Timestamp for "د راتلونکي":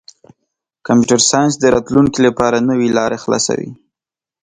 1.59-2.19